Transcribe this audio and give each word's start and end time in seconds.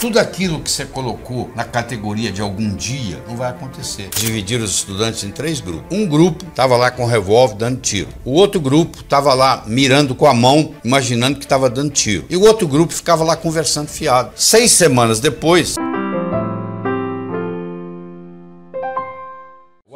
Tudo 0.00 0.20
aquilo 0.20 0.60
que 0.60 0.70
você 0.70 0.84
colocou 0.84 1.50
na 1.56 1.64
categoria 1.64 2.30
de 2.30 2.40
algum 2.40 2.72
dia 2.72 3.20
não 3.26 3.36
vai 3.36 3.50
acontecer. 3.50 4.10
Dividiram 4.16 4.64
os 4.64 4.76
estudantes 4.76 5.24
em 5.24 5.32
três 5.32 5.60
grupos. 5.60 5.84
Um 5.90 6.06
grupo 6.06 6.44
estava 6.44 6.76
lá 6.76 6.88
com 6.88 7.04
revólver 7.04 7.56
dando 7.56 7.80
tiro. 7.80 8.08
O 8.24 8.30
outro 8.30 8.60
grupo 8.60 9.00
estava 9.00 9.34
lá 9.34 9.64
mirando 9.66 10.14
com 10.14 10.26
a 10.26 10.32
mão, 10.32 10.72
imaginando 10.84 11.40
que 11.40 11.44
estava 11.44 11.68
dando 11.68 11.90
tiro. 11.90 12.24
E 12.30 12.36
o 12.36 12.42
outro 12.42 12.68
grupo 12.68 12.92
ficava 12.92 13.24
lá 13.24 13.34
conversando 13.34 13.88
fiado. 13.88 14.30
Seis 14.36 14.70
semanas 14.70 15.18
depois. 15.18 15.74